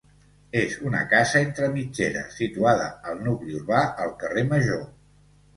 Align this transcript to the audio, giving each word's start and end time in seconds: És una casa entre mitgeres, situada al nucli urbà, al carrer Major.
És 0.61 0.77
una 0.91 1.01
casa 1.11 1.41
entre 1.47 1.69
mitgeres, 1.75 2.31
situada 2.39 2.89
al 3.11 3.21
nucli 3.29 3.59
urbà, 3.61 3.83
al 4.07 4.15
carrer 4.25 4.49
Major. 4.55 4.83